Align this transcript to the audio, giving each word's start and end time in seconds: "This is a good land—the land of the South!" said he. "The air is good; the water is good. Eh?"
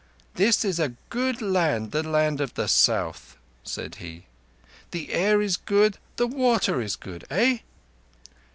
"This 0.33 0.65
is 0.65 0.79
a 0.79 0.95
good 1.11 1.43
land—the 1.43 2.01
land 2.01 2.41
of 2.41 2.55
the 2.55 2.67
South!" 2.67 3.37
said 3.63 3.97
he. 4.01 4.25
"The 4.89 5.11
air 5.13 5.43
is 5.43 5.57
good; 5.57 5.99
the 6.15 6.25
water 6.25 6.81
is 6.81 6.95
good. 6.95 7.23
Eh?" 7.29 7.59